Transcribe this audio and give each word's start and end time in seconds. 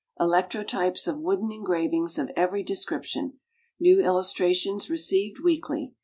Electrotypes 0.19 1.05
of 1.07 1.19
wood 1.19 1.41
engravings 1.41 2.17
of 2.17 2.31
every 2.35 2.63
description. 2.63 3.37
New 3.79 4.01
illustrations 4.03 4.89
received 4.89 5.37
weekly. 5.41 5.93